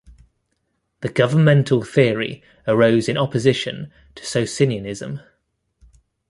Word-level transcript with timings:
The 1.01 1.09
governmental 1.09 1.83
theory 1.83 2.41
arose 2.65 3.07
in 3.07 3.19
opposition 3.19 3.91
to 4.15 4.25
Socinianism. 4.25 5.19